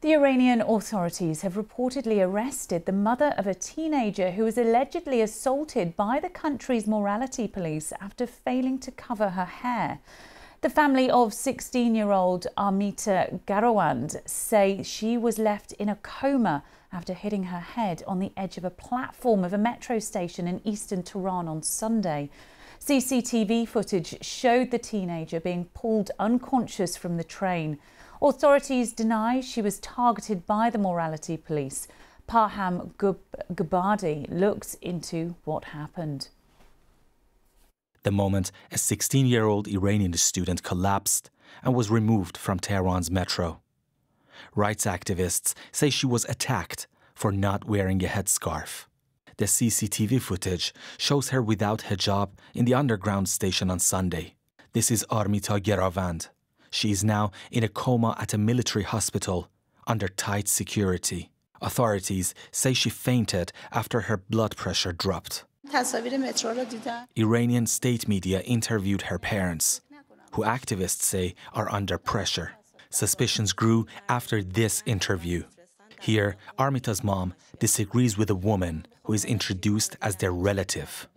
[0.00, 5.96] The Iranian authorities have reportedly arrested the mother of a teenager who was allegedly assaulted
[5.96, 9.98] by the country's morality police after failing to cover her hair.
[10.60, 16.62] The family of 16 year old Armita Geravand say she was left in a coma
[16.92, 20.60] after hitting her head on the edge of a platform of a metro station in
[20.64, 22.30] eastern Tehran on Sunday.
[22.80, 27.78] CCTV footage showed the teenager being pulled unconscious from the train.
[28.20, 31.86] Authorities deny she was targeted by the morality police.
[32.26, 36.28] Parham Ghobadi looks into what happened.
[38.02, 41.30] The moment a 16 year old Iranian student collapsed
[41.62, 43.60] and was removed from Tehran's metro.
[44.54, 48.86] Rights activists say she was attacked for not wearing a headscarf.
[49.36, 54.34] The CCTV footage shows her without hijab in the underground station on Sunday.
[54.72, 56.28] This is Armita Geravand,
[56.70, 59.48] she is now in a coma at a military hospital
[59.86, 61.30] under tight security.
[61.60, 65.44] Authorities say she fainted after her blood pressure dropped.
[67.16, 69.80] Iranian state media interviewed her parents,
[70.32, 72.52] who activists say are under pressure.
[72.90, 75.42] Suspicions grew after this interview.
[76.00, 81.08] Here, Armita's mom disagrees with a woman who is introduced as their relative.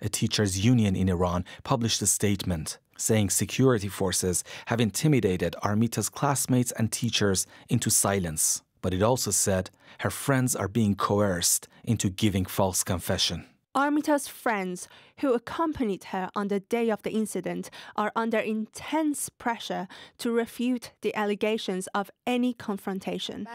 [0.00, 6.72] A teachers' union in Iran published a statement saying security forces have intimidated Armita's classmates
[6.72, 8.62] and teachers into silence.
[8.82, 9.70] But it also said
[10.00, 13.46] her friends are being coerced into giving false confession.
[13.74, 14.88] Armita's friends,
[15.20, 20.92] who accompanied her on the day of the incident, are under intense pressure to refute
[21.02, 23.46] the allegations of any confrontation.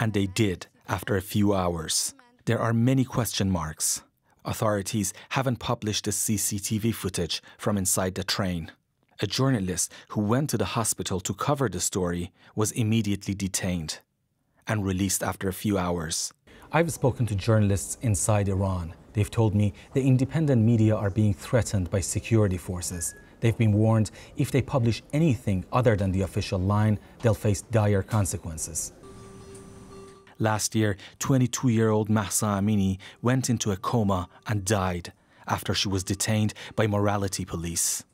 [0.00, 2.14] And they did after a few hours.
[2.50, 4.02] There are many question marks.
[4.44, 8.72] Authorities haven't published the CCTV footage from inside the train.
[9.20, 14.00] A journalist who went to the hospital to cover the story was immediately detained
[14.66, 16.32] and released after a few hours.
[16.72, 18.94] I've spoken to journalists inside Iran.
[19.12, 23.14] They've told me the independent media are being threatened by security forces.
[23.38, 28.02] They've been warned if they publish anything other than the official line, they'll face dire
[28.02, 28.92] consequences.
[30.42, 35.12] Last year, 22 year old Mahsa Amini went into a coma and died
[35.46, 38.04] after she was detained by morality police.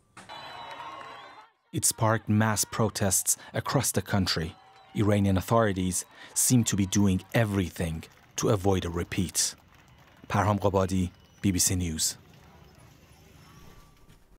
[1.73, 4.57] It sparked mass protests across the country.
[4.97, 6.05] Iranian authorities
[6.35, 8.03] seem to be doing everything
[8.37, 9.55] to avoid a repeat.
[10.27, 11.11] Parham Ghobadi,
[11.45, 12.17] BBC News.